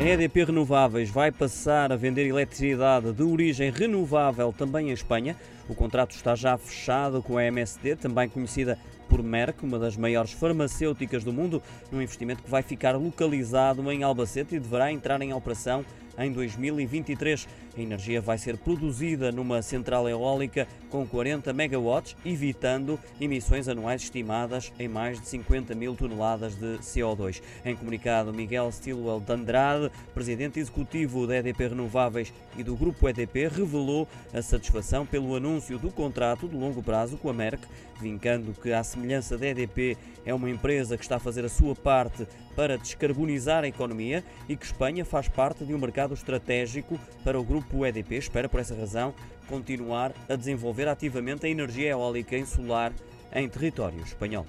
A 0.00 0.02
EDP 0.02 0.44
Renováveis 0.44 1.10
vai 1.10 1.30
passar 1.30 1.92
a 1.92 1.96
vender 1.96 2.26
eletricidade 2.26 3.12
de 3.12 3.22
origem 3.22 3.70
renovável 3.70 4.50
também 4.50 4.88
em 4.88 4.92
Espanha. 4.92 5.36
O 5.68 5.74
contrato 5.74 6.12
está 6.12 6.34
já 6.34 6.56
fechado 6.56 7.22
com 7.22 7.36
a 7.36 7.44
MSD, 7.44 7.96
também 7.96 8.26
conhecida 8.26 8.78
por 9.10 9.22
Merck, 9.22 9.62
uma 9.62 9.78
das 9.78 9.98
maiores 9.98 10.32
farmacêuticas 10.32 11.22
do 11.22 11.34
mundo, 11.34 11.62
num 11.92 12.00
investimento 12.00 12.42
que 12.42 12.50
vai 12.50 12.62
ficar 12.62 12.96
localizado 12.96 13.92
em 13.92 14.02
Albacete 14.02 14.56
e 14.56 14.58
deverá 14.58 14.90
entrar 14.90 15.20
em 15.20 15.34
operação 15.34 15.84
em 16.18 16.32
2023. 16.32 17.48
A 17.76 17.80
energia 17.80 18.20
vai 18.20 18.36
ser 18.36 18.56
produzida 18.56 19.30
numa 19.30 19.62
central 19.62 20.08
eólica 20.08 20.66
com 20.90 21.06
40 21.06 21.52
megawatts, 21.52 22.16
evitando 22.24 22.98
emissões 23.20 23.68
anuais 23.68 24.02
estimadas 24.02 24.72
em 24.78 24.88
mais 24.88 25.20
de 25.20 25.28
50 25.28 25.74
mil 25.74 25.94
toneladas 25.94 26.56
de 26.56 26.78
CO2. 26.78 27.40
Em 27.64 27.76
comunicado, 27.76 28.34
Miguel 28.34 28.70
Stilwell 28.72 29.20
de 29.20 29.32
Andrade, 29.32 29.90
presidente 30.12 30.58
executivo 30.58 31.26
da 31.26 31.36
EDP 31.36 31.68
Renováveis 31.68 32.32
e 32.56 32.62
do 32.62 32.74
grupo 32.74 33.08
EDP, 33.08 33.48
revelou 33.48 34.08
a 34.34 34.42
satisfação 34.42 35.06
pelo 35.06 35.36
anúncio 35.36 35.78
do 35.78 35.90
contrato 35.90 36.48
de 36.48 36.56
longo 36.56 36.82
prazo 36.82 37.16
com 37.16 37.30
a 37.30 37.32
Merck, 37.32 37.66
vincando 38.00 38.52
que, 38.52 38.72
à 38.72 38.82
semelhança 38.82 39.38
da 39.38 39.46
EDP, 39.46 39.96
é 40.24 40.34
uma 40.34 40.50
empresa 40.50 40.96
que 40.96 41.02
está 41.02 41.16
a 41.16 41.20
fazer 41.20 41.44
a 41.44 41.48
sua 41.48 41.74
parte 41.74 42.26
para 42.56 42.76
descarbonizar 42.76 43.64
a 43.64 43.68
economia 43.68 44.24
e 44.48 44.56
que 44.56 44.66
Espanha 44.66 45.04
faz 45.04 45.28
parte 45.28 45.64
de 45.64 45.74
um 45.74 45.78
mercado 45.78 46.09
estratégico 46.14 46.98
para 47.24 47.38
o 47.38 47.44
grupo 47.44 47.84
EDP. 47.84 48.16
Espera, 48.16 48.48
por 48.48 48.60
essa 48.60 48.74
razão, 48.74 49.14
continuar 49.48 50.12
a 50.28 50.36
desenvolver 50.36 50.88
ativamente 50.88 51.46
a 51.46 51.48
energia 51.48 51.90
eólica 51.90 52.36
e 52.36 52.46
solar 52.46 52.92
em 53.32 53.48
território 53.48 54.00
espanhol. 54.02 54.46